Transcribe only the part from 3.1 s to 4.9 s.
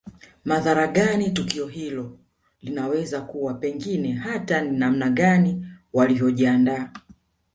kuwa pengine hata ni